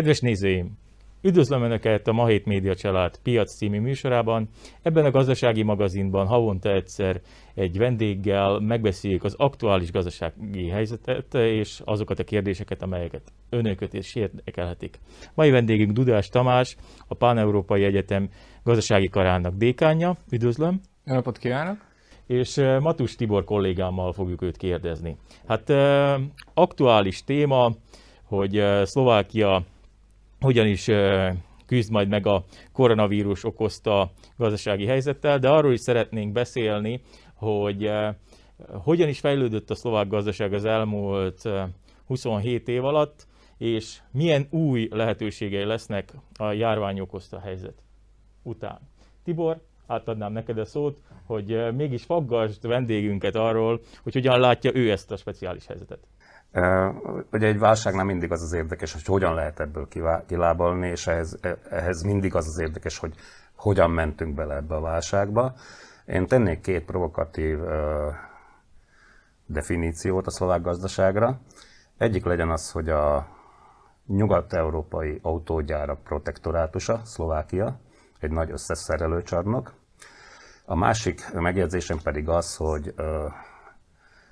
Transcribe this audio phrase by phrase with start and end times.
[0.00, 0.78] Kedves nézőim!
[1.22, 4.48] Üdvözlöm Önöket a Mahét Média Család piac című műsorában.
[4.82, 7.20] Ebben a gazdasági magazinban havonta egyszer
[7.54, 14.98] egy vendéggel megbeszéljük az aktuális gazdasági helyzetet és azokat a kérdéseket, amelyeket önöket is érdekelhetik.
[15.34, 16.76] Mai vendégünk Dudás Tamás,
[17.08, 18.28] a Pán-Európai Egyetem
[18.64, 20.16] gazdasági karának dékánja.
[20.30, 20.80] Üdvözlöm!
[21.04, 21.76] Jó napot kívánok!
[22.26, 25.16] És eh, Matus Tibor kollégámmal fogjuk őt kérdezni.
[25.46, 26.20] Hát eh,
[26.54, 27.72] aktuális téma,
[28.24, 29.64] hogy eh, Szlovákia
[30.40, 30.90] hogyan is
[31.66, 37.00] küzd majd meg a koronavírus okozta gazdasági helyzettel, de arról is szeretnénk beszélni,
[37.34, 37.90] hogy
[38.72, 41.48] hogyan is fejlődött a szlovák gazdaság az elmúlt
[42.06, 43.26] 27 év alatt,
[43.58, 47.82] és milyen új lehetőségei lesznek a járvány okozta helyzet
[48.42, 48.78] után.
[49.24, 55.10] Tibor, átadnám neked a szót, hogy mégis faggasd vendégünket arról, hogy hogyan látja ő ezt
[55.10, 56.06] a speciális helyzetet.
[57.32, 59.88] Ugye egy válságnál mindig az az érdekes, hogy hogyan lehet ebből
[60.26, 61.38] kilábalni, és ehhez,
[61.70, 63.14] ehhez mindig az az érdekes, hogy
[63.54, 65.54] hogyan mentünk bele ebbe a válságba.
[66.06, 67.58] Én tennék két provokatív
[69.46, 71.40] definíciót a szlovák gazdaságra.
[71.98, 73.26] Egyik legyen az, hogy a
[74.06, 77.80] nyugat-európai autógyárak protektorátusa, Szlovákia,
[78.20, 79.72] egy nagy összeszerelőcsarnok.
[80.64, 82.94] A másik megjegyzésem pedig az, hogy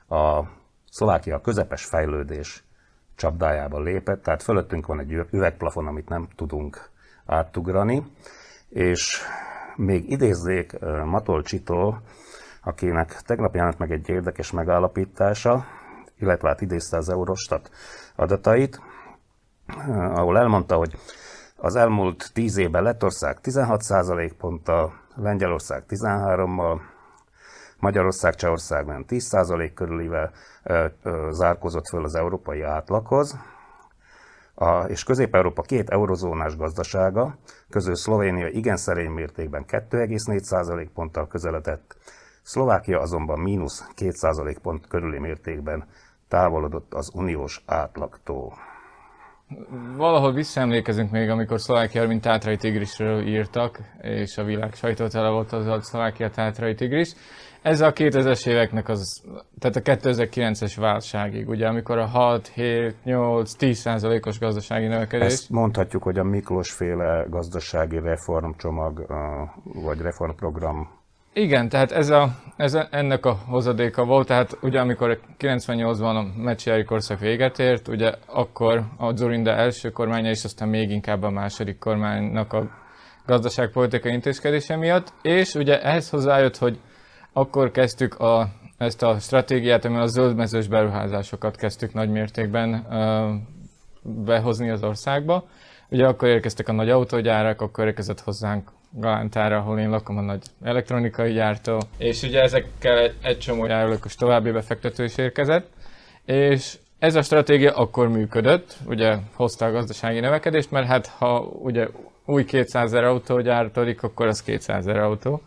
[0.09, 0.43] a
[0.91, 2.65] Szlovákia közepes fejlődés
[3.15, 6.91] csapdájába lépett, tehát fölöttünk van egy üvegplafon, amit nem tudunk
[7.27, 8.03] átugrani,
[8.69, 9.21] és
[9.77, 12.03] még idézzék Matolcsitól,
[12.63, 15.65] akinek tegnap jelent meg egy érdekes megállapítása,
[16.19, 17.71] illetve hát idézte az Eurostat
[18.17, 18.81] adatait,
[20.15, 20.97] ahol elmondta, hogy
[21.57, 23.83] az elmúlt 10 évben Lettország 16
[24.39, 26.81] ponttal, Lengyelország 13-mal,
[27.79, 30.33] Magyarország, Csehország nem 10% körülivel
[31.31, 33.37] zárkozott föl az európai átlaghoz,
[34.55, 37.37] a, és Közép-Európa két eurozónás gazdasága,
[37.71, 41.97] közül Szlovénia igen szerény mértékben 2,4% ponttal közeledett,
[42.43, 45.85] Szlovákia azonban mínusz 2% pont körüli mértékben
[46.29, 48.53] távolodott az uniós átlagtól.
[49.97, 55.53] Valahol visszaemlékezünk még, amikor Szlovákia, mint Tátrai Tigrisről írtak, és a világ sajtó tele volt
[55.53, 57.13] az a Szlovákia Tátrai Tigris.
[57.69, 59.23] Ez a 2000-es éveknek az,
[59.59, 65.27] tehát a 2009-es válságig, ugye, amikor a 6, 7, 8, 10 százalékos gazdasági növekedés.
[65.27, 69.07] Ezt mondhatjuk, hogy a Miklós féle gazdasági reformcsomag,
[69.65, 70.97] vagy reformprogram
[71.33, 76.41] igen, tehát ez, a, ez a, ennek a hozadéka volt, tehát ugye amikor 98-ban a
[76.43, 81.31] Mecsiai korszak véget ért, ugye akkor a Zorinda első kormánya, és aztán még inkább a
[81.31, 82.71] második kormánynak a
[83.27, 86.79] gazdaságpolitikai intézkedése miatt, és ugye ehhez hozzájött, hogy
[87.39, 94.71] akkor kezdtük a, ezt a stratégiát, amivel a zöldmezős beruházásokat kezdtük nagy mértékben uh, behozni
[94.71, 95.49] az országba.
[95.89, 100.43] Ugye akkor érkeztek a nagy autógyárak, akkor érkezett hozzánk Galántára, ahol én lakom a nagy
[100.63, 105.67] elektronikai gyártó, és ugye ezekkel egy, egy csomó járulókos további befektető is érkezett,
[106.25, 111.89] és ez a stratégia akkor működött, ugye hozta a gazdasági növekedést, mert hát ha ugye
[112.25, 115.43] új 200 ezer autó gyártódik, akkor az 200 ezer autó.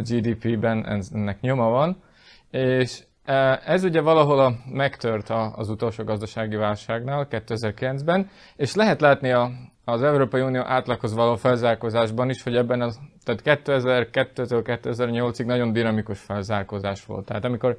[0.00, 2.02] A GDP-ben ennek nyoma van,
[2.50, 9.30] és e, ez ugye valahol a, megtört az utolsó gazdasági válságnál 2009-ben, és lehet látni
[9.30, 9.50] a,
[9.84, 16.20] az Európai Unió átlaghoz való felzárkózásban is, hogy ebben az, tehát 2002-től 2008-ig nagyon dinamikus
[16.20, 17.26] felzárkózás volt.
[17.26, 17.78] Tehát amikor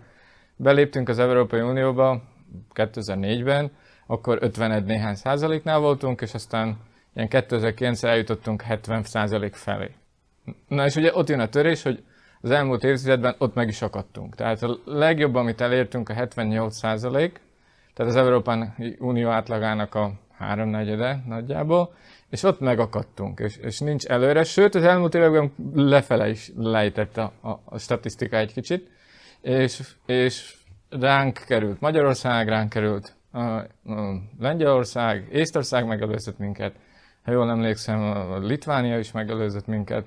[0.56, 2.22] beléptünk az Európai Unióba
[2.74, 3.72] 2004-ben,
[4.07, 6.78] akkor 51 néhány százaléknál voltunk, és aztán
[7.13, 9.92] ilyen 2009 eljutottunk 70 százalék felé.
[10.68, 12.04] Na és ugye ott jön a törés, hogy
[12.42, 14.36] az elmúlt évtizedben ott meg is akadtunk.
[14.36, 17.42] Tehát a legjobb, amit elértünk a 78 százalék,
[17.94, 21.94] tehát az Európai Unió átlagának a háromnegyede nagyjából,
[22.30, 27.32] és ott megakadtunk, és, és nincs előre, sőt az elmúlt években lefele is lejtett a,
[27.42, 28.90] a, a statisztika egy kicsit,
[29.42, 30.56] és, és
[30.90, 33.68] ránk került Magyarország, ránk került a, a
[34.40, 36.76] Lengyelország, Észtország megelőzött minket,
[37.24, 40.06] ha jól emlékszem, a Litvánia is megelőzött minket,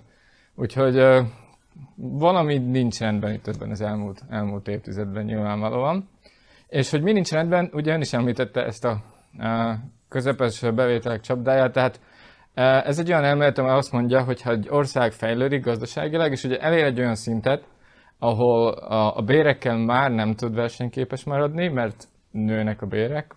[0.55, 1.27] úgyhogy uh,
[1.97, 6.09] valami nincs rendben itt ebben az elmúlt, elmúlt évtizedben nyilvánvalóan.
[6.69, 9.03] És hogy mi nincs rendben, ugye ön is említette ezt a,
[9.39, 9.79] a
[10.09, 12.01] közepes bevételek csapdáját, tehát
[12.87, 16.59] ez egy olyan elmélet, ami azt mondja, hogy ha egy ország fejlődik gazdaságilag, és ugye
[16.59, 17.67] elér egy olyan szintet,
[18.19, 23.35] ahol a, a bérekkel már nem tud versenyképes maradni, mert nőnek a bérek,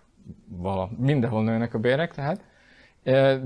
[0.48, 2.44] vala, mindenhol nőnek a bérek, tehát,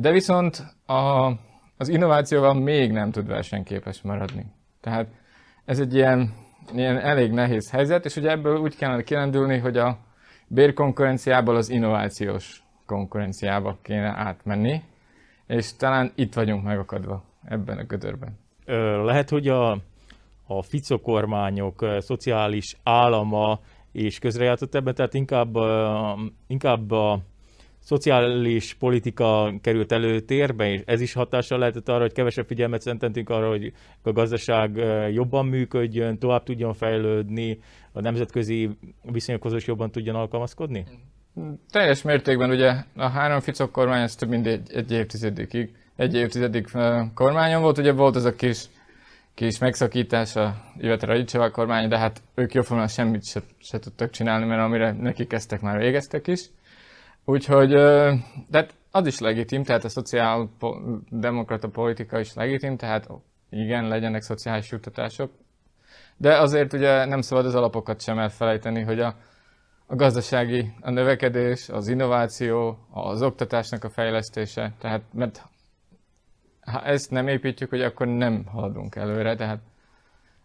[0.01, 1.33] de viszont a,
[1.77, 4.47] az innovációval még nem tud versenyképes maradni.
[4.83, 5.07] Tehát
[5.65, 6.35] ez egy ilyen,
[6.73, 9.99] ilyen elég nehéz helyzet, és ugye ebből úgy kellene kirendülni, hogy a
[10.47, 14.83] bérkonkurenciából az innovációs konkurenciába kéne átmenni,
[15.47, 18.39] és talán itt vagyunk megakadva ebben a gödörben.
[19.05, 19.71] Lehet, hogy a,
[20.47, 23.61] a Fico kormányok szociális állama
[23.93, 25.55] és közrejátszott ebben, tehát inkább,
[26.47, 27.21] inkább a
[27.83, 33.49] szociális politika került előtérbe, és ez is hatással lehetett arra, hogy kevesebb figyelmet szententünk arra,
[33.49, 34.77] hogy a gazdaság
[35.13, 37.59] jobban működjön, tovább tudjon fejlődni,
[37.93, 38.71] a nemzetközi
[39.03, 40.85] viszonyokhoz is jobban tudjon alkalmazkodni?
[41.71, 46.69] Teljes mértékben ugye a három Ficok kormány ez több mint egy, egy évtizedig, egy évtizedig
[47.15, 48.65] kormányon volt, ugye volt ez a kis,
[49.35, 54.47] kis megszakítás a Iveta Radicseva kormány, de hát ők jóformán semmit se, se tudtak csinálni,
[54.47, 56.41] mert amire neki kezdtek, már végeztek is.
[57.25, 57.71] Úgyhogy,
[58.49, 63.09] de az is legitim, tehát a szociáldemokrata politika is legitim, tehát
[63.51, 65.31] igen, legyenek szociális juttatások.
[66.17, 69.15] De azért ugye nem szabad az alapokat sem elfelejteni, hogy a,
[69.87, 75.43] a gazdasági, a növekedés, az innováció, az oktatásnak a fejlesztése, tehát mert
[76.61, 79.61] ha ezt nem építjük, hogy akkor nem haladunk előre, tehát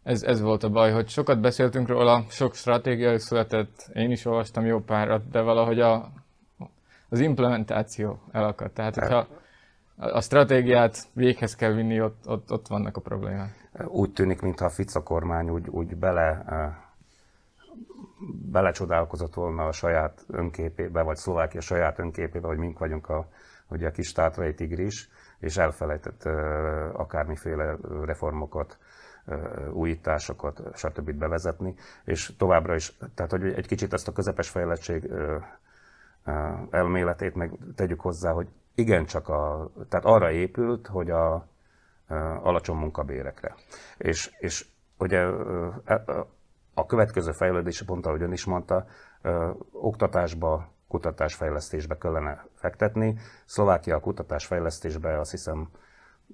[0.03, 4.65] ez, ez volt a baj, hogy sokat beszéltünk róla, sok stratégia született, én is olvastam
[4.65, 6.11] jó párat, de valahogy a,
[7.09, 8.73] az implementáció elakadt.
[8.73, 9.27] Tehát, hogyha
[9.95, 13.69] a stratégiát véghez kell vinni, ott, ott, ott vannak a problémák.
[13.87, 16.45] Úgy tűnik, mintha a Fica kormány úgy, úgy bele,
[18.51, 23.27] belecsodálkozott volna a saját önképébe, vagy Szlovákia saját önképébe, hogy mink vagyunk a,
[23.67, 26.23] ugye a kis tátrai tigris, és elfelejtett
[26.93, 27.75] akármiféle
[28.05, 28.77] reformokat,
[29.71, 31.11] újításokat, stb.
[31.11, 35.11] bevezetni, és továbbra is, tehát hogy egy kicsit ezt a közepes fejlettség
[36.69, 41.45] elméletét meg tegyük hozzá, hogy igencsak a, tehát arra épült, hogy a, a
[42.43, 43.55] alacsony munkabérekre.
[43.97, 44.65] És, és
[44.97, 45.25] ugye
[45.85, 46.03] e,
[46.73, 48.87] a következő fejlődési pont, ahogy ön is mondta,
[49.71, 53.19] oktatásba, kutatásfejlesztésbe kellene fektetni.
[53.45, 55.69] Szlovákia a kutatásfejlesztésbe azt hiszem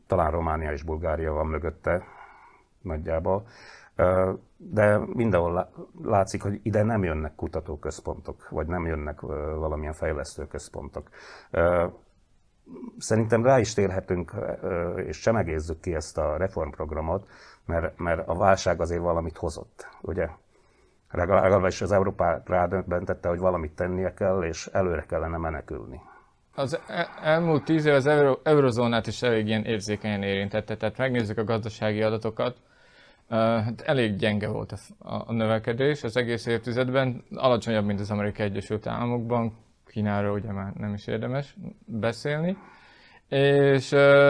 [0.07, 2.03] talán Románia és Bulgária van mögötte
[2.81, 3.47] nagyjából
[4.71, 5.69] de mindenhol
[6.03, 9.21] látszik, hogy ide nem jönnek kutatóközpontok, vagy nem jönnek
[9.55, 11.09] valamilyen fejlesztőközpontok.
[12.97, 14.31] Szerintem rá is térhetünk,
[14.95, 17.27] és csemegézzük ki ezt a reformprogramot,
[17.65, 20.29] mert, mert a válság azért valamit hozott, ugye?
[21.11, 26.01] Legalábbis az Európa rádöntette, hogy valamit tennie kell, és előre kellene menekülni.
[26.55, 28.07] Az e, elmúlt tíz év az
[28.43, 32.57] eurozónát is elég ilyen érzékenyen érintette, tehát megnézzük a gazdasági adatokat,
[33.29, 34.77] Hát elég gyenge volt a,
[35.27, 40.93] a növekedés az egész évtizedben, alacsonyabb, mint az Amerikai Egyesült Államokban, Kínáról ugye már nem
[40.93, 41.55] is érdemes
[41.85, 42.57] beszélni.
[43.29, 43.87] És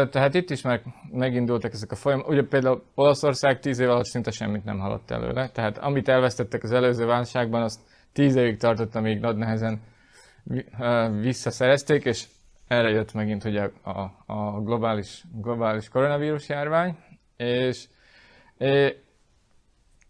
[0.09, 0.81] tehát itt is már
[1.11, 2.31] megindultak ezek a folyamatok.
[2.31, 5.49] Ugye például Olaszország 10 év alatt szinte semmit nem haladt előle.
[5.49, 7.79] Tehát amit elvesztettek az előző válságban, azt
[8.13, 9.81] 10 évig tartott, amíg nagy nehezen
[11.21, 12.25] visszaszerezték, és
[12.67, 16.97] erre jött megint ugye a, a globális, globális koronavírus járvány,
[17.37, 17.85] és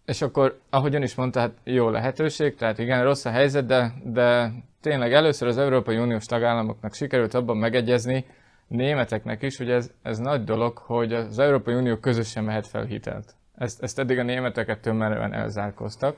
[0.05, 4.51] és akkor, ahogyan is mondta, hát jó lehetőség, tehát igen, rossz a helyzet, de, de
[4.81, 8.25] tényleg először az Európai Uniós tagállamoknak sikerült abban megegyezni,
[8.67, 13.35] németeknek is, hogy ez, ez nagy dolog, hogy az Európai Unió közösen mehet fel hitelt.
[13.55, 16.15] Ezt, ezt eddig a németeket tömmerően elzárkoztak,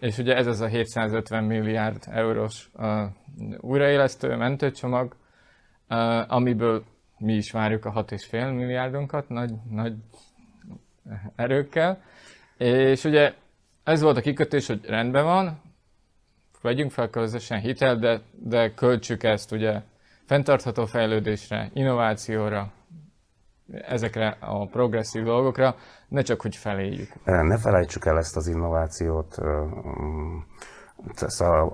[0.00, 3.02] és ugye ez az a 750 milliárd eurós uh,
[3.60, 5.16] újraélesztő mentőcsomag,
[5.88, 6.84] uh, amiből
[7.18, 9.94] mi is várjuk a 6,5 milliárdunkat, nagy, nagy
[11.36, 12.02] erőkkel.
[12.56, 13.34] És ugye
[13.84, 15.60] ez volt a kikötés, hogy rendben van,
[16.62, 19.80] vegyünk fel közösen hitel, de, de költsük ezt ugye
[20.26, 22.72] fenntartható fejlődésre, innovációra,
[23.72, 25.76] ezekre a progresszív dolgokra,
[26.08, 27.12] ne csak, hogy feléjük.
[27.24, 29.38] Ne felejtsük el ezt az innovációt,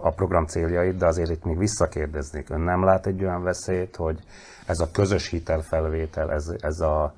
[0.00, 2.50] a program céljait, de azért itt még visszakérdeznék.
[2.50, 4.18] Ön nem lát egy olyan veszélyt, hogy
[4.66, 7.14] ez a közös hitelfelvétel, ez, ez a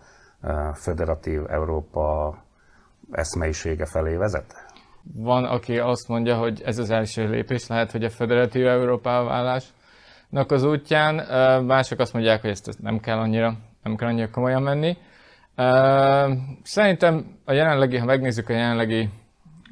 [0.75, 2.37] föderatív Európa
[3.11, 4.54] eszmeisége felé vezet?
[5.14, 10.50] Van, aki azt mondja, hogy ez az első lépés lehet, hogy a föderatív Európa válásnak
[10.52, 11.14] az útján.
[11.64, 14.97] Mások azt mondják, hogy ezt nem kell annyira, nem kell annyira komolyan menni.
[16.62, 19.09] Szerintem a jelenlegi, ha megnézzük a jelenlegi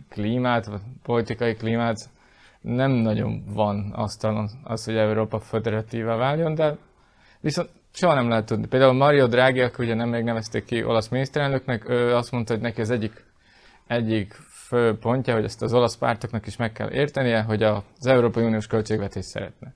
[0.09, 1.97] klímát, vagy politikai klímát,
[2.61, 6.77] nem nagyon van asztalon az, hogy Európa föderatívá váljon, de
[7.41, 8.67] viszont soha nem lehet tudni.
[8.67, 12.63] Például Mario Draghi, aki ugye nem még nevezték ki olasz miniszterelnöknek, ő azt mondta, hogy
[12.63, 13.25] neki az egyik,
[13.87, 14.33] egyik
[14.67, 18.67] fő pontja, hogy ezt az olasz pártoknak is meg kell értenie, hogy az Európai Uniós
[18.67, 19.75] költségvetés szeretne.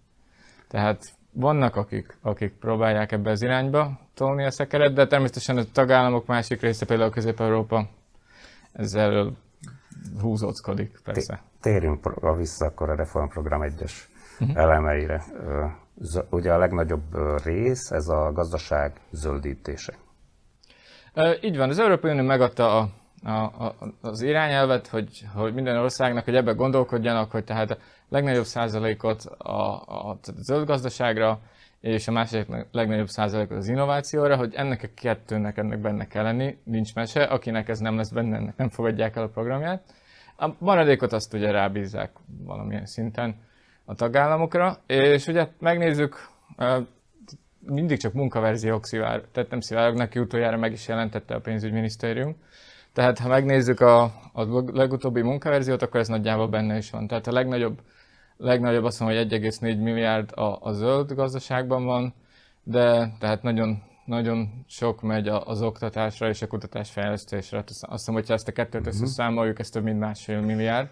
[0.68, 6.26] Tehát vannak, akik, akik próbálják ebbe az irányba tolni a szekeret, de természetesen a tagállamok
[6.26, 7.88] másik része, például Közép-Európa,
[8.72, 9.32] ezzel
[10.20, 11.42] húzóckodik, persze.
[11.60, 14.08] Térjünk vissza akkor a reformprogram egyes
[14.40, 14.56] uh-huh.
[14.56, 15.24] elemeire.
[16.30, 19.94] Ugye a legnagyobb rész ez a gazdaság zöldítése.
[21.40, 22.88] Így van, az Európai Unió megadta a,
[23.22, 27.76] a, a, az irányelvet, hogy, hogy minden országnak, hogy ebbe gondolkodjanak, hogy tehát a
[28.08, 31.40] legnagyobb százalékot a, a, a zöld gazdaságra,
[31.80, 36.58] és a másik legnagyobb százalékot az innovációra, hogy ennek a kettőnek ennek benne kell lenni,
[36.64, 39.82] nincs mese, akinek ez nem lesz benne, ennek nem fogadják el a programját.
[40.36, 42.10] A maradékot azt ugye rábízzák
[42.44, 43.34] valamilyen szinten
[43.84, 46.28] a tagállamokra, és ugye megnézzük,
[47.66, 52.36] mindig csak munkaverziók szivár, tehát nem szivárognak ki, utoljára meg is jelentette a pénzügyminisztérium.
[52.92, 57.06] Tehát ha megnézzük a, a legutóbbi munkaverziót, akkor ez nagyjából benne is van.
[57.06, 57.78] Tehát a legnagyobb,
[58.36, 62.14] legnagyobb azt mondom, hogy 1,4 milliárd a, a zöld gazdaságban van,
[62.62, 67.58] de tehát nagyon, nagyon sok megy az oktatásra és a kutatásfejlesztésre.
[67.58, 68.90] Azt hiszem, hogyha ezt a kettőt mhm.
[68.90, 70.88] összeszámoljuk, ez több mint másfél milliárd.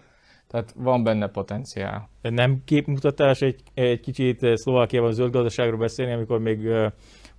[0.49, 2.09] Tehát van benne potenciál.
[2.21, 6.69] Nem képmutatás egy, egy kicsit Szlovákiában zöld gazdaságról beszélni, amikor még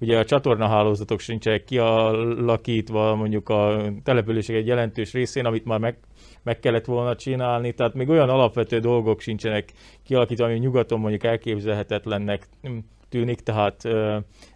[0.01, 5.97] ugye a csatornahálózatok sincsenek kialakítva, mondjuk a települések egy jelentős részén, amit már meg,
[6.43, 12.49] meg kellett volna csinálni, tehát még olyan alapvető dolgok sincsenek kialakítva, ami nyugaton mondjuk elképzelhetetlennek
[13.09, 13.83] tűnik, tehát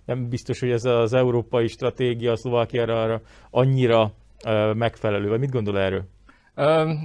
[0.04, 3.20] nem biztos, hogy ez az európai stratégia Szlovákiára
[3.50, 4.12] annyira
[4.74, 5.28] megfelelő.
[5.28, 6.04] Vagy mit gondol erről?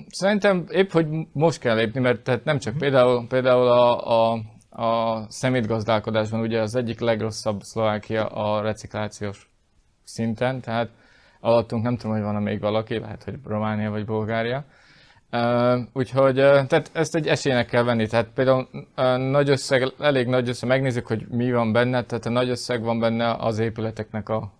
[0.09, 4.41] Szerintem épp, hogy most kell lépni, mert tehát nem csak például, például a, a,
[4.83, 9.49] a szemétgazdálkodásban ugye az egyik legrosszabb Szlovákia a reciklációs
[10.03, 10.89] szinten, tehát
[11.39, 14.65] alattunk nem tudom, hogy van még valaki, lehet, hogy Románia vagy Bulgária.
[15.31, 18.07] Uh, úgyhogy uh, tehát ezt egy esélynek kell venni.
[18.07, 22.29] Tehát például uh, nagy összeg, elég nagy összeg, megnézzük, hogy mi van benne, tehát a
[22.29, 24.51] nagy összeg van benne az épületeknek a,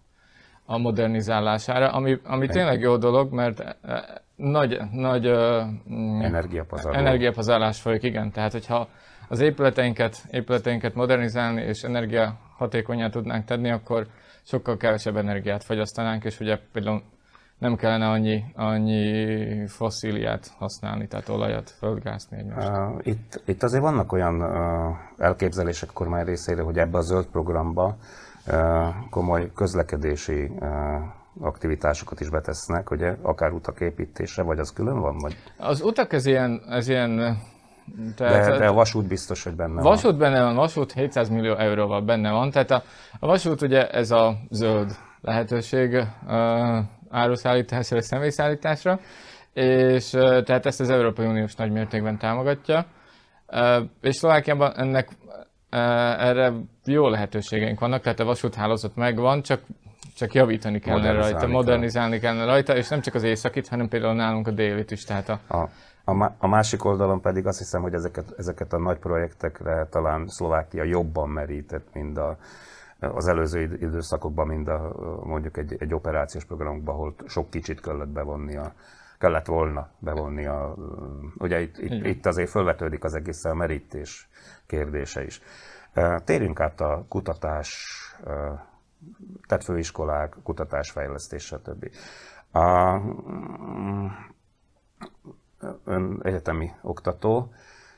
[0.66, 3.78] a modernizálására, ami, ami tényleg jó dolog, mert
[4.40, 5.28] nagy, nagy
[5.90, 7.02] mm, energiapazarlás.
[7.02, 8.32] energiapazarlás folyik, igen.
[8.32, 8.88] Tehát, hogyha
[9.28, 14.08] az épületeinket, épületeinket modernizálni és energia hatékonyá tudnánk tenni, akkor
[14.44, 17.02] sokkal kevesebb energiát fogyasztanánk, és ugye például
[17.58, 22.70] nem kellene annyi, annyi fosszíliát használni, tehát olajat, földgázt, egymást.
[22.70, 24.44] Uh, itt, itt azért vannak olyan
[25.18, 27.98] elképzelések kormány részéről, hogy ebbe a zöld programba
[29.10, 30.52] komoly közlekedési
[31.42, 35.18] aktivitásokat is betesznek, ugye akár utak építése, vagy az külön van?
[35.18, 35.38] Vagy?
[35.58, 37.38] Az utak ez ilyen, ez ilyen
[38.16, 40.20] tehát, de, de a vasút biztos, hogy benne vasút van.
[40.20, 42.84] benne van, vasút 700 millió euróval benne van, tehát a,
[43.20, 46.78] a vasút ugye ez a zöld lehetőség uh,
[47.10, 49.00] áruszállításra személyszállításra,
[49.54, 52.86] és uh, tehát ezt az Európai Uniós nagymértékben támogatja,
[53.48, 55.10] uh, és Szlovákiában ennek
[55.72, 56.54] uh, erre
[56.86, 59.62] jó lehetőségeink vannak, tehát a vasúthálózat megvan, csak
[60.20, 64.48] csak javítani kellene rajta, modernizálni kellene rajta, és nem csak az északit, hanem például nálunk
[64.48, 65.04] a délit is.
[65.04, 65.40] Tehát a...
[65.48, 65.70] A,
[66.04, 70.84] a, a másik oldalon pedig azt hiszem, hogy ezeket, ezeket a nagy projektekre talán Szlovákia
[70.84, 72.38] jobban merített, mint a,
[73.00, 78.56] az előző időszakokban, mint a, mondjuk egy, egy operációs programokban, ahol sok kicsit kellett bevonni
[78.56, 78.74] a,
[79.18, 80.76] kellett volna bevonni a,
[81.38, 84.30] ugye itt, itt, itt azért felvetődik az egész a merítés
[84.68, 85.42] kérdése is.
[86.24, 87.88] Térjünk át a kutatás
[89.48, 91.90] tehát főiskolák, kutatásfejlesztés, stb.
[92.52, 93.00] A,
[95.84, 97.54] ön egyetemi oktató,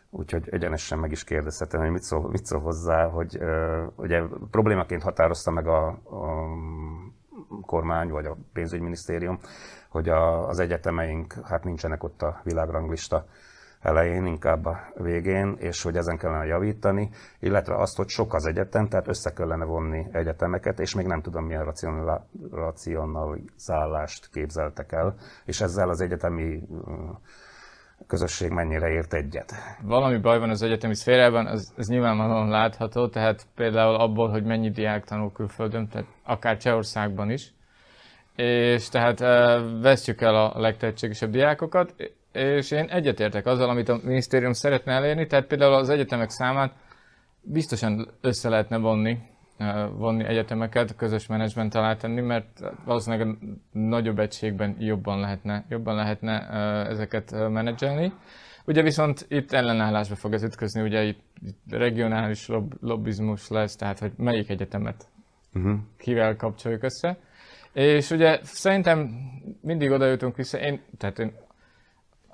[0.10, 5.04] úgyhogy egyenesen meg is kérdezhetem, hogy mit szól, mit szól hozzá, hogy uh, ugye problémaként
[5.04, 6.48] határozta meg a, a
[7.66, 9.40] kormány vagy a pénzügyminisztérium,
[9.90, 13.26] hogy a, az egyetemeink hát nincsenek ott a világranglista
[13.82, 17.10] elején, inkább a végén, és hogy ezen kellene javítani,
[17.40, 21.46] illetve azt, hogy sok az egyetem, tehát össze kellene vonni egyetemeket, és még nem tudom,
[21.46, 21.74] milyen
[22.52, 26.62] racionalizálást képzeltek el, és ezzel az egyetemi
[28.08, 29.54] közösség mennyire ért egyet.
[29.82, 34.70] Valami baj van az egyetemi szférában, az, ez nyilvánvalóan látható, tehát például abból, hogy mennyi
[34.70, 37.54] diák tanul külföldön, tehát akár Csehországban is,
[38.36, 39.20] és tehát
[39.82, 41.96] vesztjük el a legtehetségesebb diákokat,
[42.34, 46.74] és én egyetértek azzal, amit a minisztérium szeretne elérni, tehát például az egyetemek számát
[47.42, 49.18] biztosan össze lehetne vonni,
[49.98, 53.38] vonni egyetemeket, közös menedzsment alá tenni, mert valószínűleg
[53.72, 56.50] nagyobb egységben jobban lehetne, jobban lehetne
[56.88, 58.14] ezeket menedzselni.
[58.66, 64.00] Ugye viszont itt ellenállásba fog ez ütközni, ugye itt, itt regionális lobb, lobbizmus lesz, tehát
[64.00, 65.08] hogy melyik egyetemet
[65.54, 65.80] uh-huh.
[65.98, 67.18] kivel kapcsoljuk össze.
[67.74, 69.10] És ugye szerintem
[69.62, 71.34] mindig oda jutunk vissza, én, tehát én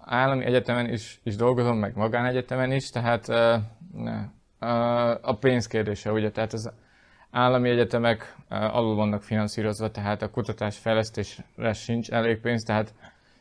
[0.07, 3.27] állami egyetemen is, is dolgozom, meg magánegyetemen is, tehát
[5.21, 6.71] a pénz kérdése, ugye, tehát az
[7.31, 12.93] állami egyetemek alul vannak finanszírozva, tehát a kutatás fejlesztésre sincs elég pénz, tehát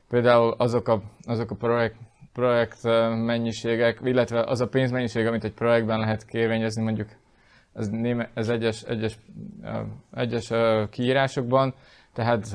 [0.09, 1.97] például azok a, azok a projekt,
[2.33, 2.83] projekt
[3.25, 7.09] mennyiségek, illetve az a pénzmennyiség, amit egy projektben lehet kérvényezni, mondjuk
[7.73, 9.19] ez, néme, ez egyes, egyes,
[10.13, 10.53] egyes
[10.91, 11.75] kiírásokban,
[12.13, 12.47] tehát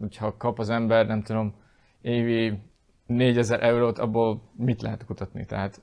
[0.00, 1.54] hogyha kap az ember, nem tudom,
[2.00, 2.58] évi
[3.08, 5.44] 4000 eurót, abból mit lehet kutatni?
[5.46, 5.80] Tehát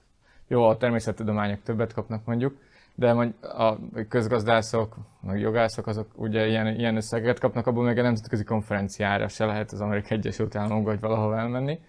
[0.47, 2.57] jó, a természettudományok többet kapnak mondjuk,
[2.95, 3.09] de
[3.41, 3.77] a
[4.09, 9.45] közgazdászok, meg jogászok, azok ugye ilyen, ilyen összeget kapnak, abból meg a nemzetközi konferenciára se
[9.45, 11.79] lehet az Amerikai Egyesült Államokba vagy valahol elmenni.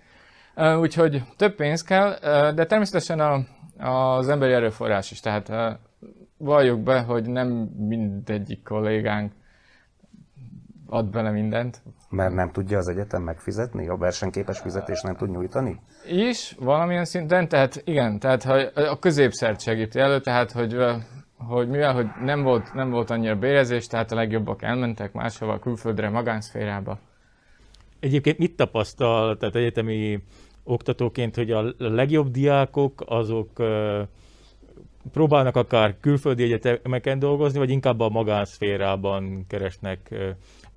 [0.80, 2.18] Úgyhogy több pénz kell,
[2.52, 3.44] de természetesen a,
[4.16, 5.78] az emberi erőforrás is, tehát
[6.36, 9.32] valljuk be, hogy nem mindegyik kollégánk
[10.88, 11.82] ad bele mindent.
[12.10, 13.88] Mert nem tudja az egyetem megfizetni?
[13.88, 15.80] A versenyképes fizetést nem tud nyújtani?
[16.08, 20.76] Is, valamilyen szinten, tehát igen, tehát ha a középszert segíti elő, tehát hogy,
[21.38, 26.10] hogy mivel hogy nem volt, nem volt annyira bérezés, tehát a legjobbak elmentek máshova, külföldre,
[26.10, 26.98] magánszférába.
[28.00, 30.22] Egyébként mit tapasztal, tehát egyetemi
[30.64, 33.50] oktatóként, hogy a legjobb diákok azok
[35.12, 40.14] próbálnak akár külföldi egyetemeken dolgozni, vagy inkább a magánszférában keresnek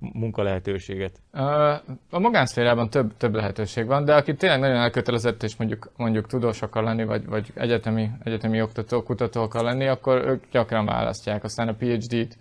[0.00, 1.20] munkalehetőséget?
[2.10, 6.62] A magánszférában több, több lehetőség van, de aki tényleg nagyon elkötelezett és mondjuk, mondjuk tudós
[6.62, 11.68] akar lenni, vagy, vagy egyetemi, egyetemi oktató, kutató akar lenni, akkor ők gyakran választják aztán
[11.68, 12.36] a PhD-t,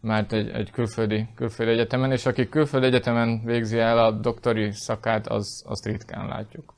[0.00, 5.26] mert egy, egy külföldi, külföldi egyetemen, és aki külföldi egyetemen végzi el a doktori szakát,
[5.26, 6.74] az, azt ritkán látjuk.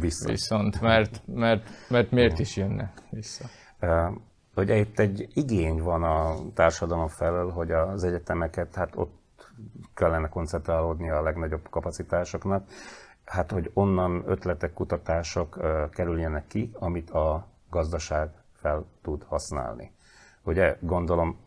[0.00, 0.28] Vissza.
[0.28, 3.44] Viszont, mert, mert, mert miért is jönne vissza?
[4.56, 9.23] Ugye itt egy igény van a társadalom felől, hogy az egyetemeket, hát ott
[9.94, 12.68] kellene koncentrálódni a legnagyobb kapacitásoknak,
[13.24, 15.58] hát hogy onnan ötletek, kutatások
[15.90, 19.92] kerüljenek ki, amit a gazdaság fel tud használni.
[20.42, 21.38] Ugye gondolom,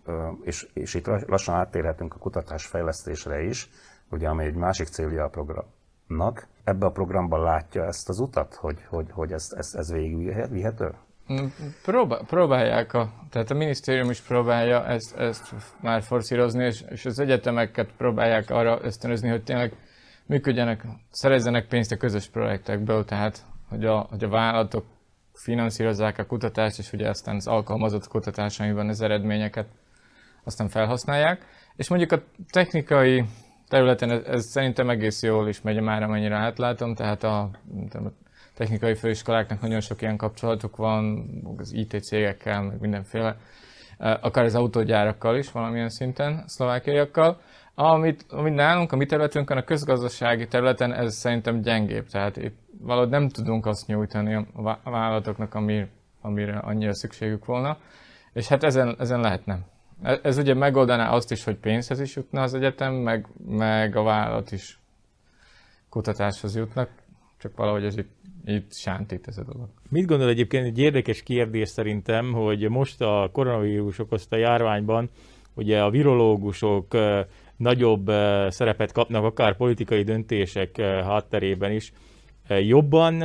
[0.42, 3.70] és, és itt lassan áttérhetünk a kutatásfejlesztésre is,
[4.10, 6.48] ugye, ami egy másik célja a programnak.
[6.64, 10.94] Ebbe a programban látja ezt az utat, hogy, hogy, hogy ez, ez, ez végigvihető?
[11.84, 17.20] Próbál, próbálják, a, tehát a minisztérium is próbálja ezt, ezt már forszírozni, és, és az
[17.20, 19.74] egyetemeket próbálják arra ösztönözni, hogy tényleg
[20.26, 24.86] működjenek, szerezzenek pénzt a közös projektekből, tehát hogy a, hogy a vállalatok
[25.34, 29.68] finanszírozzák a kutatást, és ugye aztán az alkalmazott kutatás, amiben az eredményeket
[30.44, 31.46] aztán felhasználják.
[31.76, 33.26] És mondjuk a technikai
[33.68, 37.50] területen ez, ez szerintem egész jól is megy, már amennyire átlátom, tehát a
[38.58, 43.38] technikai főiskoláknak nagyon sok ilyen kapcsolatuk van, az IT cégekkel, meg mindenféle,
[43.98, 47.42] akár az autógyárakkal is valamilyen szinten, szlovákiaiakkal.
[47.76, 53.10] Amit, amit nálunk, a mi területünkön, a közgazdasági területen ez szerintem gyengébb, tehát itt valahogy
[53.10, 54.34] nem tudunk azt nyújtani
[54.84, 55.88] a vállalatoknak, amire,
[56.22, 57.78] amire annyira szükségük volna,
[58.34, 59.60] és hát ezen, ezen lehetne.
[60.02, 64.04] Ez, ez ugye megoldaná azt is, hogy pénzhez is jutna az egyetem, meg, meg a
[64.04, 64.80] vállalat is
[65.90, 66.90] kutatáshoz jutnak,
[67.38, 68.16] csak valahogy ez itt
[68.48, 69.68] itt sántít ez a dolog.
[69.90, 75.10] Mit gondol egyébként egy érdekes kérdés szerintem, hogy most a koronavírus okozta járványban
[75.54, 76.98] ugye a virológusok
[77.58, 78.12] nagyobb
[78.50, 81.94] szerepet kapnak, akár politikai döntések hátterében is.
[82.48, 83.24] Jobban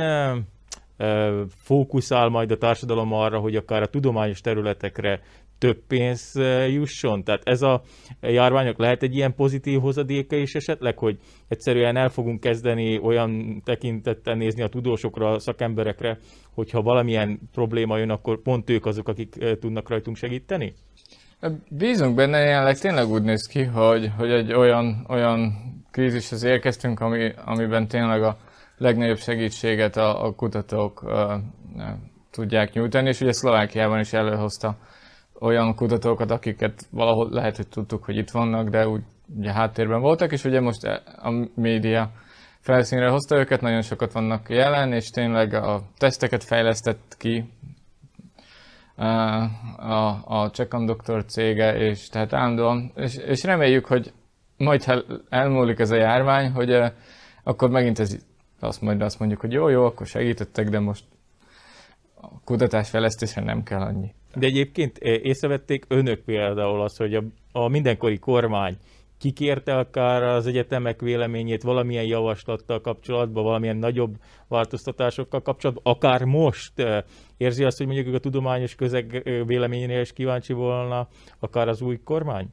[1.55, 5.21] fókuszál majd a társadalom arra, hogy akár a tudományos területekre
[5.63, 7.23] több pénz jusson?
[7.23, 7.81] Tehát ez a
[8.21, 14.35] járványok lehet egy ilyen pozitív hozadéka is esetleg, hogy egyszerűen el fogunk kezdeni olyan tekintettel
[14.35, 16.17] nézni a tudósokra, a szakemberekre,
[16.53, 20.73] hogyha valamilyen probléma jön, akkor pont ők azok, akik tudnak rajtunk segíteni?
[21.69, 25.53] Bízunk benne, jelenleg tényleg úgy néz ki, hogy, hogy egy olyan, olyan
[25.91, 28.37] krízishez érkeztünk, ami, amiben tényleg a
[28.77, 31.33] legnagyobb segítséget a, a kutatók uh,
[32.31, 34.77] tudják nyújtani, és ugye Szlovákiában is előhozta
[35.43, 39.01] olyan kutatókat, akiket valahol lehet, hogy tudtuk, hogy itt vannak, de úgy
[39.37, 40.83] ugye háttérben voltak, és ugye most
[41.21, 42.11] a média
[42.59, 47.49] felszínre hozta őket, nagyon sokat vannak jelen, és tényleg a teszteket fejlesztett ki
[48.95, 49.05] a,
[49.77, 54.13] a, a Czech Conductor cége, és tehát állandóan, és, és reméljük, hogy
[54.57, 56.87] majd ha elmúlik ez a járvány, hogy uh,
[57.43, 58.17] akkor megint ez
[58.59, 61.05] azt majd azt mondjuk, hogy jó, jó, akkor segítettek, de most
[62.21, 64.13] a kutatásfejlesztésre nem kell annyi.
[64.35, 68.77] De egyébként észrevették önök például azt, hogy a, a mindenkori kormány
[69.23, 74.15] kikérte akár az egyetemek véleményét valamilyen javaslattal kapcsolatban, valamilyen nagyobb
[74.47, 76.73] változtatásokkal kapcsolatban, akár most
[77.37, 81.07] érzi azt, hogy mondjuk a tudományos közeg véleményénél is kíváncsi volna
[81.39, 82.47] akár az új kormány?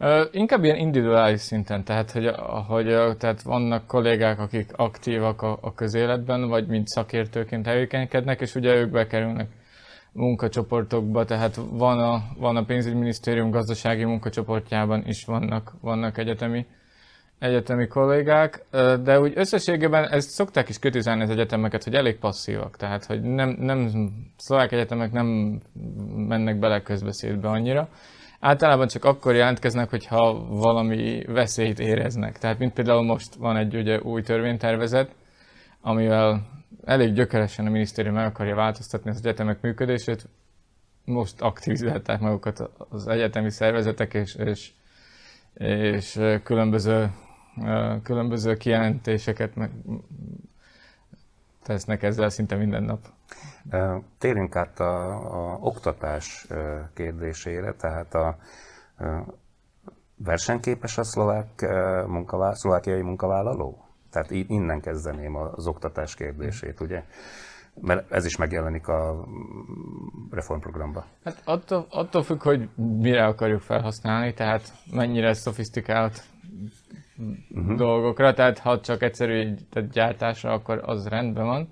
[0.00, 2.30] Uh, inkább ilyen individuális szinten, tehát, hogy,
[2.66, 2.86] hogy
[3.18, 8.90] tehát vannak kollégák, akik aktívak a, a közéletben, vagy mint szakértőként tevékenykednek, és ugye ők
[8.90, 9.48] bekerülnek
[10.12, 16.66] munkacsoportokba, tehát van a, van a pénzügyminisztérium gazdasági munkacsoportjában is vannak, vannak egyetemi
[17.38, 18.64] egyetemi kollégák,
[19.02, 23.56] de úgy összességében ezt szokták is kritizálni az egyetemeket, hogy elég passzívak, tehát hogy nem,
[23.58, 25.60] nem szlovák egyetemek nem
[26.16, 27.88] mennek bele közbeszédbe annyira.
[28.40, 32.38] Általában csak akkor jelentkeznek, hogyha valami veszélyt éreznek.
[32.38, 35.10] Tehát mint például most van egy ugye, új törvénytervezet,
[35.80, 36.46] amivel
[36.88, 40.28] elég gyökeresen a minisztérium meg akarja változtatni az egyetemek működését.
[41.04, 44.72] Most aktivizálták magukat az egyetemi szervezetek, és, és,
[45.54, 47.10] és különböző
[48.02, 49.70] különböző kijelentéseket meg
[51.62, 53.00] tesznek ezzel szinte minden nap.
[54.18, 56.46] Térjünk át a, a oktatás
[56.94, 58.38] kérdésére, tehát a,
[60.16, 61.66] versenyképes a szlovák
[62.06, 63.87] munkavá, szlovákiai munkavállaló?
[64.10, 67.04] Tehát innen kezdeném az oktatás kérdését, ugye?
[67.80, 69.28] Mert ez is megjelenik a
[70.30, 71.04] reformprogramban.
[71.24, 76.22] Hát attól, attól függ, hogy mire akarjuk felhasználni, tehát mennyire szofisztikált
[77.48, 77.76] uh-huh.
[77.76, 81.68] dolgokra, tehát ha csak egyszerű tehát gyártásra, akkor az rendben van.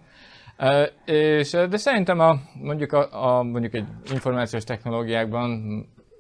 [1.05, 5.51] És, de szerintem a, mondjuk, a, a, mondjuk egy információs technológiákban,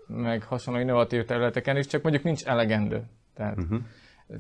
[0.07, 3.02] meg hasonló innovatív területeken is, csak mondjuk nincs elegendő.
[3.35, 3.79] Tehát uh-huh.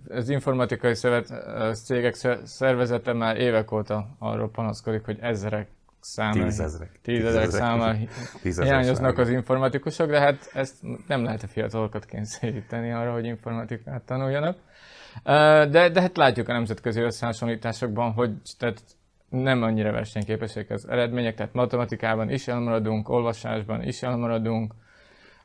[0.08, 1.32] Az informatikai szövet,
[1.74, 5.68] cégek szervezete már évek óta arról panaszkodik, hogy ezerek
[6.00, 7.98] számára, tízezrek, tízezrek számára
[8.42, 10.74] hiányoznak az informatikusok, de hát ezt
[11.06, 14.56] nem lehet a fiatalokat kényszeríteni arra, hogy informatikát tanuljanak.
[15.70, 18.82] De, de hát látjuk a nemzetközi összehasonlításokban, hogy tehát
[19.28, 24.74] nem annyira versenyképesek az eredmények, tehát matematikában is elmaradunk, olvasásban is elmaradunk,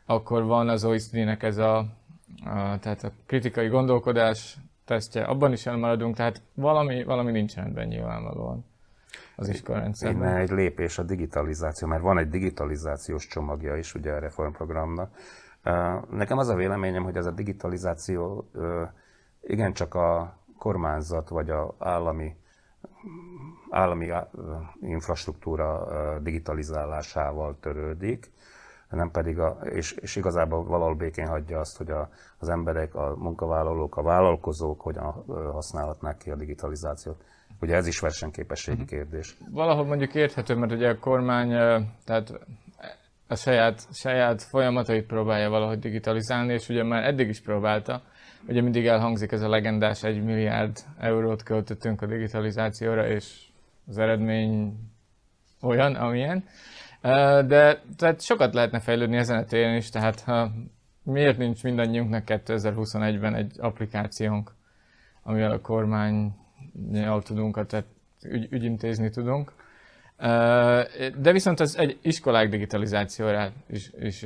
[0.05, 1.85] akkor van az OECD-nek ez a,
[2.79, 8.65] tehát a kritikai gondolkodás tesztje, abban is elmaradunk, tehát valami, valami nincs rendben nyilvánvalóan
[9.35, 10.35] az iskolarendszerben.
[10.35, 15.15] Egy lépés a digitalizáció, mert van egy digitalizációs csomagja is ugye a reformprogramnak.
[16.09, 18.49] Nekem az a véleményem, hogy ez a digitalizáció
[19.41, 22.35] igencsak a kormányzat vagy a állami
[23.69, 24.11] állami
[24.81, 25.87] infrastruktúra
[26.19, 28.31] digitalizálásával törődik,
[28.95, 33.15] nem pedig a, és, és igazából valahol békén hagyja azt, hogy a, az emberek, a
[33.17, 37.23] munkavállalók, a vállalkozók hogyan használhatnák ki a digitalizációt.
[37.61, 38.87] Ugye ez is versenyképességi mhm.
[38.87, 39.37] kérdés.
[39.51, 41.49] Valahol mondjuk érthető, mert ugye a kormány
[42.05, 42.33] tehát
[43.27, 48.01] a saját, saját folyamatait próbálja valahogy digitalizálni, és ugye már eddig is próbálta,
[48.47, 53.41] Ugye mindig elhangzik ez a legendás 1 milliárd eurót költöttünk a digitalizációra, és
[53.87, 54.73] az eredmény
[55.61, 56.43] olyan, amilyen.
[57.01, 60.51] De tehát sokat lehetne fejlődni ezen a téren is, tehát ha
[61.03, 64.51] miért nincs mindannyiunknak 2021-ben egy applikációnk,
[65.23, 67.85] amivel a kormányjal tudunk, tehát
[68.23, 69.53] ügy, ügyintézni tudunk.
[71.17, 74.23] De viszont az egy iskolák digitalizációra is, is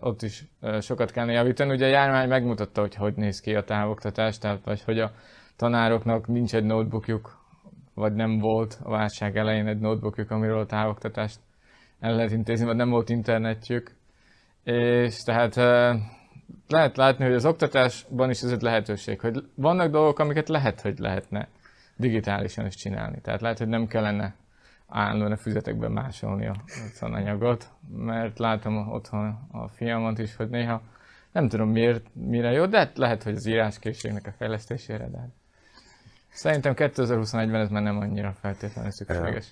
[0.00, 0.44] ott is
[0.80, 1.72] sokat kellene javítani.
[1.72, 5.12] Ugye a járvány megmutatta, hogy hogy néz ki a távoktatás, tehát vagy hogy a
[5.56, 7.44] tanároknak nincs egy notebookjuk,
[7.94, 11.38] vagy nem volt a válság elején egy notebookjuk, amiről a távoktatást
[12.00, 13.94] el lehet intézni, vagy nem volt internetjük.
[14.64, 15.54] És tehát
[16.68, 20.98] lehet látni, hogy az oktatásban is ez egy lehetőség, hogy vannak dolgok, amiket lehet, hogy
[20.98, 21.48] lehetne
[21.96, 23.20] digitálisan is csinálni.
[23.20, 24.34] Tehát lehet, hogy nem kellene
[24.88, 26.54] állandóan a füzetekben másolni a
[26.98, 30.82] tananyagot, mert látom otthon a fiamat is, hogy néha
[31.32, 35.30] nem tudom miért, mire jó, de hát lehet, hogy az íráskészségnek a fejlesztésére, de hát
[36.28, 39.46] szerintem 2021-ben ez már nem annyira feltétlenül szükséges.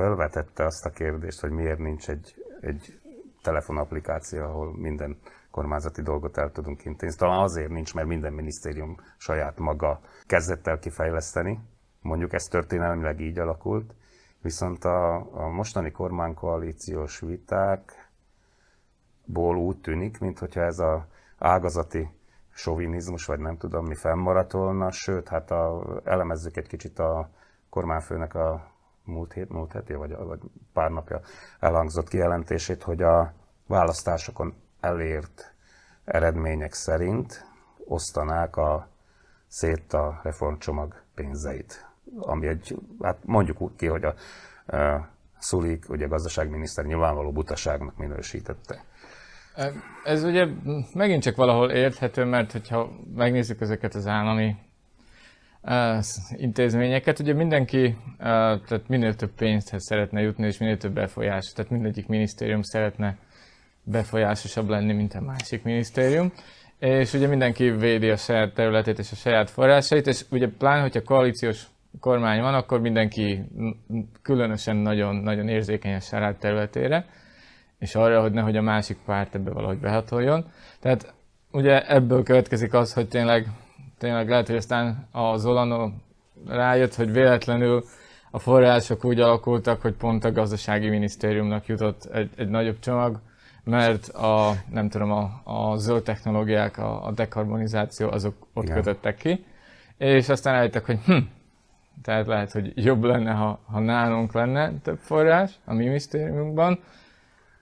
[0.00, 3.00] Felvetette azt a kérdést, hogy miért nincs egy, egy
[3.42, 5.18] telefonapplikáció, ahol minden
[5.50, 7.18] kormányzati dolgot el tudunk intézni.
[7.18, 11.60] Talán azért nincs, mert minden minisztérium saját maga kezdett el kifejleszteni.
[12.00, 13.94] Mondjuk ez történelmileg így alakult,
[14.42, 17.96] Viszont a, a mostani kormánykoalíciós vitákból
[19.56, 21.06] úgy tűnik, mintha ez a
[21.38, 22.10] ágazati
[22.50, 27.30] sovinizmus, vagy nem tudom mi fennmaradt volna, sőt, hát a, elemezzük egy kicsit a
[27.68, 28.69] kormányfőnek a
[29.10, 30.38] múlt, hét, múlt heti, vagy, vagy
[30.72, 31.20] pár napja
[31.60, 33.32] elhangzott kijelentését, hogy a
[33.66, 35.54] választásokon elért
[36.04, 37.46] eredmények szerint
[37.86, 38.88] osztanák a,
[39.48, 44.14] szét a reformcsomag pénzeit ami egy, hát mondjuk úgy ki, hogy a,
[44.76, 48.84] a Szulik, ugye a gazdaságminiszter nyilvánvaló butaságnak minősítette.
[50.04, 50.46] Ez ugye
[50.94, 54.56] megint csak valahol érthető, mert hogyha megnézzük ezeket az állami
[56.36, 62.06] intézményeket, ugye mindenki tehát minél több pénzhez szeretne jutni, és minél több befolyás, tehát mindegyik
[62.06, 63.16] minisztérium szeretne
[63.82, 66.32] befolyásosabb lenni, mint a másik minisztérium.
[66.78, 71.02] És ugye mindenki védi a saját területét és a saját forrásait, és ugye pláne, hogyha
[71.02, 71.66] koalíciós
[72.00, 73.44] kormány van, akkor mindenki
[74.22, 77.06] különösen nagyon, nagyon érzékeny a saját területére,
[77.78, 80.50] és arra, hogy nehogy a másik párt ebbe valahogy behatoljon.
[80.80, 81.14] Tehát
[81.50, 83.46] ugye ebből következik az, hogy tényleg
[84.00, 85.90] tényleg lehet, hogy aztán a Zolano
[86.46, 87.84] rájött, hogy véletlenül
[88.30, 93.20] a források úgy alakultak, hogy pont a gazdasági minisztériumnak jutott egy, egy nagyobb csomag,
[93.64, 98.76] mert a, nem tudom, a, a zöld technológiák, a, a dekarbonizáció, azok ott Igen.
[98.76, 99.44] kötöttek ki,
[99.96, 101.18] és aztán rájöttek, hogy hm,
[102.02, 106.78] tehát lehet, hogy jobb lenne, ha, ha nálunk lenne több forrás a mi minisztériumunkban,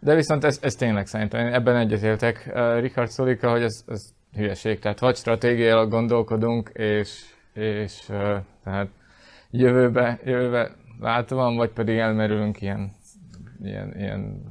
[0.00, 4.78] de viszont ez, ez tényleg szerintem, ebben egyetértek uh, Richard Szolika, hogy ez, ez hülyeség,
[4.78, 7.20] tehát vagy stratégiailag gondolkodunk, és,
[7.52, 8.00] és
[8.64, 8.88] tehát
[9.50, 12.92] jövőbe, jövőbe látóan, vagy pedig elmerülünk ilyen,
[13.62, 14.42] ilyen, ilyen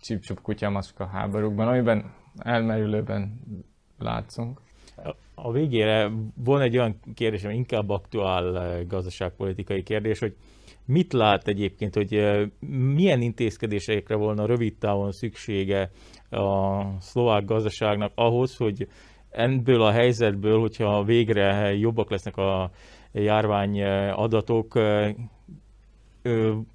[0.00, 3.40] csipcsup kutyamaska háborúkban, amiben elmerülőben
[3.98, 4.60] látszunk.
[5.34, 10.36] A végére van egy olyan kérdés, ami inkább aktuál gazdaságpolitikai kérdés, hogy
[10.84, 12.22] mit lát egyébként, hogy
[12.94, 15.90] milyen intézkedésekre volna rövid távon szüksége
[16.30, 18.88] a szlovák gazdaságnak ahhoz, hogy
[19.32, 22.70] ebből a helyzetből, hogyha végre jobbak lesznek a
[23.12, 24.78] járvány eh, adatok,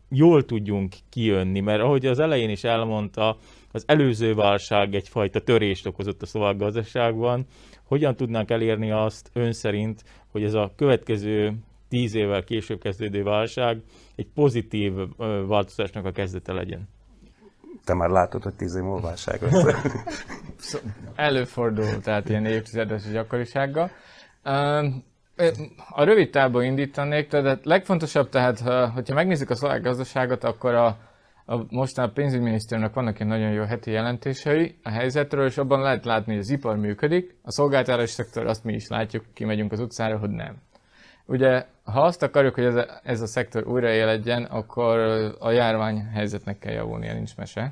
[0.09, 3.37] jól tudjunk kijönni, mert ahogy az elején is elmondta,
[3.71, 7.45] az előző válság egyfajta törést okozott a szlovák gazdaságban.
[7.83, 11.53] Hogyan tudnánk elérni azt ön szerint, hogy ez a következő
[11.89, 13.81] tíz évvel később kezdődő válság
[14.15, 14.93] egy pozitív
[15.47, 16.87] változásnak a kezdete legyen?
[17.83, 19.13] Te már látod, hogy tíz év múlva.
[21.15, 23.91] Előfordul, tehát ilyen évtizedes gyakorisággal.
[25.89, 28.59] A rövid távban indítanék, tehát legfontosabb, tehát
[28.93, 30.97] hogyha megnézzük a szlovák gazdaságot, akkor a,
[31.45, 36.05] a mostán a pénzügyminisztériumnak vannak ilyen nagyon jó heti jelentései a helyzetről, és abban lehet
[36.05, 40.17] látni, hogy az ipar működik, a szolgáltatási szektor azt mi is látjuk, kimegyünk az utcára,
[40.17, 40.55] hogy nem.
[41.27, 44.97] Ugye, ha azt akarjuk, hogy ez a, ez a szektor újraéledjen, akkor
[45.39, 47.71] a járvány helyzetnek kell javulnia, nincs mese.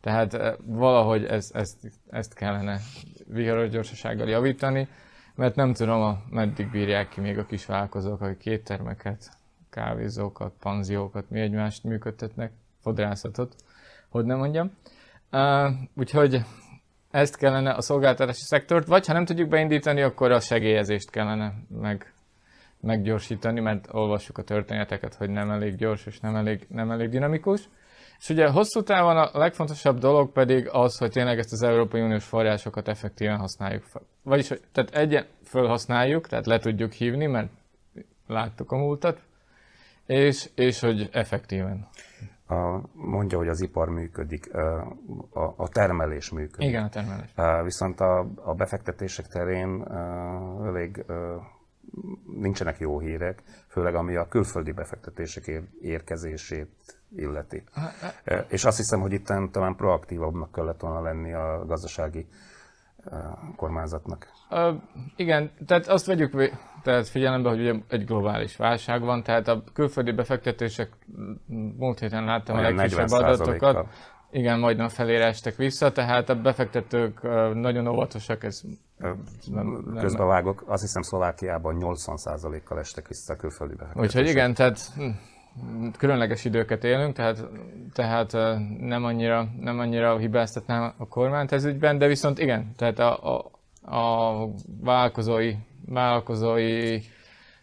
[0.00, 1.76] Tehát valahogy ez, ezt,
[2.10, 2.78] ezt kellene
[3.26, 4.88] viharos gyorsasággal javítani
[5.36, 9.30] mert nem tudom, a, meddig bírják ki még a kis vállalkozók, akik kéttermeket,
[9.70, 13.54] kávézókat, panziókat, mi egymást működtetnek, fodrászatot,
[14.08, 14.70] hogy nem mondjam.
[15.32, 16.40] Uh, úgyhogy
[17.10, 22.12] ezt kellene a szolgáltatási szektort, vagy ha nem tudjuk beindítani, akkor a segélyezést kellene meg,
[22.86, 27.68] meggyorsítani, mert olvassuk a történeteket, hogy nem elég gyors és nem elég, nem elég dinamikus.
[28.18, 32.24] És ugye hosszú távon a legfontosabb dolog pedig az, hogy tényleg ezt az Európai Uniós
[32.24, 34.02] forrásokat effektíven használjuk fel.
[34.22, 37.50] Vagyis, hogy tehát egyen felhasználjuk, tehát le tudjuk hívni, mert
[38.26, 39.20] láttuk a múltat,
[40.06, 41.88] és, és hogy effektíven.
[42.48, 44.54] A, mondja, hogy az ipar működik,
[45.32, 46.68] a, a termelés működik.
[46.68, 47.30] Igen, a termelés.
[47.64, 49.86] Viszont a, a befektetések terén
[50.64, 51.04] elég
[52.40, 56.68] nincsenek jó hírek, főleg ami a külföldi befektetések érkezését
[57.16, 57.62] illeti.
[58.48, 62.26] És azt hiszem, hogy itt talán proaktívabbnak kellett volna lenni a gazdasági
[63.56, 64.28] kormányzatnak.
[64.50, 64.74] Uh,
[65.16, 70.12] igen, tehát azt vegyük tehát figyelembe, hogy ugye egy globális válság van, tehát a külföldi
[70.12, 70.90] befektetések,
[71.76, 73.86] múlt héten láttam Olyan a legkisebb adatokat,
[74.30, 77.22] igen, majdnem felére estek vissza, tehát a befektetők
[77.54, 78.44] nagyon óvatosak.
[78.44, 78.62] Ez
[79.46, 84.16] nem, vágok, azt hiszem Szlovákiában 80%-kal estek vissza a külföldi befektetések.
[84.16, 85.08] Úgyhogy igen, tehát hm,
[85.98, 87.44] különleges időket élünk, tehát,
[87.92, 88.32] tehát
[88.80, 93.50] nem, annyira, nem annyira hibáztatnám a kormányt ez ügyben, de viszont igen, tehát a, a,
[93.96, 94.48] a
[94.80, 95.54] vállalkozói,
[95.86, 97.00] vállalkozói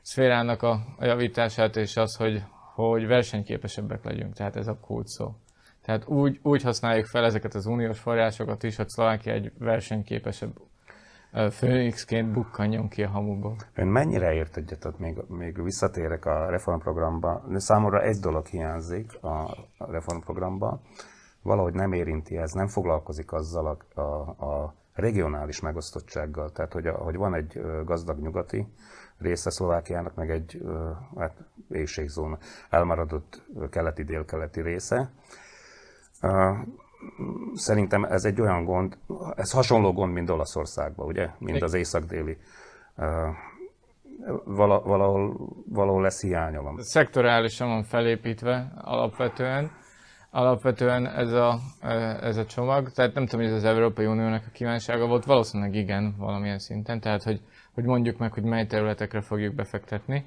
[0.01, 2.43] szférának a, a javítását és az, hogy,
[2.73, 5.35] hogy versenyképesebbek legyünk, tehát ez a kult szó.
[5.81, 10.51] Tehát úgy, úgy használjuk fel ezeket az uniós forrásokat is, hogy Szlovákia egy versenyképesebb
[11.51, 13.55] főnixként bukkanjon ki a hamuból.
[13.73, 20.81] Ön mennyire ért egyet, még, még visszatérek a reformprogramba, számomra egy dolog hiányzik a reformprogramba,
[21.41, 26.51] valahogy nem érinti ez, nem foglalkozik azzal a, a, a regionális megosztottsággal.
[26.51, 28.67] Tehát, hogy, a, hogy van egy gazdag nyugati
[29.17, 30.61] része Szlovákiának, meg egy
[31.17, 31.33] hát,
[31.69, 32.37] éjségzóna,
[32.69, 35.11] elmaradott keleti-délkeleti része.
[37.53, 38.97] Szerintem ez egy olyan gond,
[39.35, 42.37] ez hasonló gond, mint Olaszországban, ugye, mint az észak-déli.
[44.45, 45.35] Valahol,
[45.69, 46.77] valahol lesz hiánya van.
[46.81, 49.71] Szektorálisan van felépítve alapvetően.
[50.31, 51.59] Alapvetően ez a,
[52.21, 55.75] ez a csomag, tehát nem tudom, hogy ez az Európai Uniónak a kívánsága volt, valószínűleg
[55.75, 57.41] igen, valamilyen szinten, tehát hogy,
[57.73, 60.25] hogy mondjuk meg, hogy mely területekre fogjuk befektetni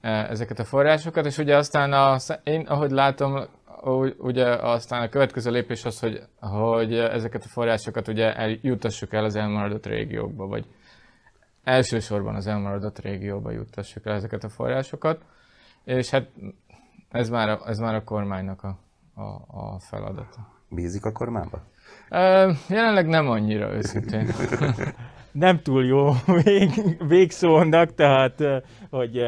[0.00, 3.44] ezeket a forrásokat, és ugye aztán a, én, ahogy látom,
[4.18, 9.36] ugye aztán a következő lépés az, hogy, hogy ezeket a forrásokat ugye eljutassuk el az
[9.36, 10.66] elmaradott régiókba, vagy
[11.64, 15.22] elsősorban az elmaradott régióba juttassuk el ezeket a forrásokat,
[15.84, 16.28] és hát
[17.08, 18.78] ez már a, ez már a kormánynak a,
[19.14, 20.48] a, a feladata.
[20.68, 21.62] Bízik a kormányba?
[22.68, 24.26] Jelenleg nem annyira őszintén.
[25.32, 26.10] nem túl jó
[26.44, 26.70] vég,
[27.08, 28.42] végszónak, tehát
[28.90, 29.22] hogy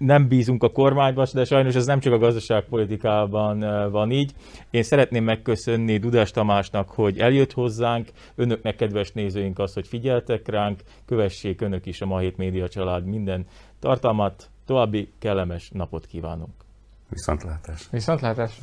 [0.00, 3.58] nem bízunk a kormányba, de sajnos ez nem csak a gazdaságpolitikában
[3.90, 4.32] van így.
[4.70, 10.80] Én szeretném megköszönni Dudás Tamásnak, hogy eljött hozzánk, önöknek, kedves nézőink, azt, hogy figyeltek ránk,
[11.06, 13.46] kövessék önök is a Ma Hét Média család minden
[13.78, 14.50] tartalmat.
[14.66, 16.54] További kellemes napot kívánunk!
[17.08, 17.88] Viszontlátás!
[17.90, 18.60] Viszontlátás!